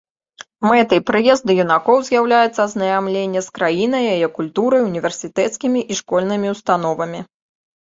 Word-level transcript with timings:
Мэтай 0.69 1.01
прыезду 1.09 1.55
юнакоў 1.63 1.97
з'яўляецца 2.07 2.57
азнаямленне 2.67 3.45
з 3.49 3.55
краінай, 3.59 4.03
яе 4.15 4.27
культурай, 4.39 4.81
універсітэцкімі 4.91 5.79
і 5.93 6.01
школьнымі 6.03 6.47
ўстановамі. 6.57 7.19